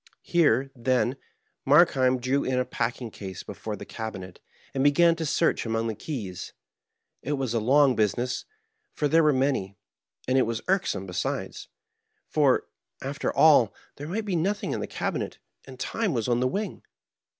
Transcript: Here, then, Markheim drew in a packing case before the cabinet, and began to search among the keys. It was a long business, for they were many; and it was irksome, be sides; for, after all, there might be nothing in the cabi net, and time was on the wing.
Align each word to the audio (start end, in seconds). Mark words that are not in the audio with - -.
Here, 0.23 0.71
then, 0.75 1.15
Markheim 1.63 2.19
drew 2.19 2.43
in 2.43 2.57
a 2.57 2.65
packing 2.65 3.11
case 3.11 3.43
before 3.43 3.75
the 3.75 3.85
cabinet, 3.85 4.39
and 4.73 4.83
began 4.83 5.15
to 5.17 5.27
search 5.27 5.63
among 5.63 5.85
the 5.85 5.93
keys. 5.93 6.53
It 7.21 7.33
was 7.33 7.53
a 7.53 7.59
long 7.59 7.95
business, 7.95 8.45
for 8.95 9.07
they 9.07 9.21
were 9.21 9.31
many; 9.31 9.77
and 10.27 10.39
it 10.39 10.47
was 10.47 10.63
irksome, 10.67 11.05
be 11.05 11.13
sides; 11.13 11.67
for, 12.27 12.65
after 13.03 13.31
all, 13.31 13.75
there 13.97 14.07
might 14.07 14.25
be 14.25 14.35
nothing 14.35 14.71
in 14.71 14.79
the 14.79 14.87
cabi 14.87 15.19
net, 15.19 15.37
and 15.65 15.79
time 15.79 16.15
was 16.15 16.27
on 16.27 16.39
the 16.39 16.47
wing. 16.47 16.81